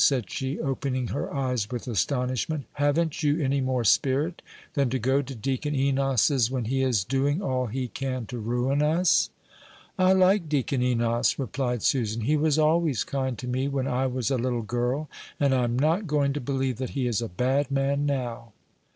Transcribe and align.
said 0.03 0.27
she, 0.31 0.59
opening 0.59 1.09
her 1.09 1.31
eyes 1.31 1.69
with 1.69 1.87
astonishment; 1.87 2.65
"haven't 2.73 3.21
you 3.21 3.39
any 3.39 3.61
more 3.61 3.83
spirit 3.83 4.41
than 4.73 4.89
to 4.89 4.97
go 4.97 5.21
to 5.21 5.35
Deacon 5.35 5.75
Enos's 5.75 6.49
when 6.49 6.65
he 6.65 6.81
is 6.81 7.03
doing 7.03 7.39
all 7.39 7.67
he 7.67 7.87
can 7.87 8.25
to 8.25 8.39
ruin 8.39 8.81
us?" 8.81 9.29
"I 9.99 10.13
like 10.13 10.49
Deacon 10.49 10.81
Enos," 10.81 11.37
replied 11.37 11.83
Susan; 11.83 12.21
"he 12.21 12.35
was 12.35 12.57
always 12.57 13.03
kind 13.03 13.37
to 13.37 13.47
me 13.47 13.67
when 13.67 13.85
I 13.87 14.07
was 14.07 14.31
a 14.31 14.37
little 14.39 14.63
girl, 14.63 15.07
and 15.39 15.53
I 15.53 15.65
am 15.65 15.77
not 15.77 16.07
going 16.07 16.33
to 16.33 16.41
believe 16.41 16.77
that 16.77 16.89
he 16.97 17.05
is 17.05 17.21
a 17.21 17.29
bad 17.29 17.69
man 17.69 18.07
now." 18.07 18.53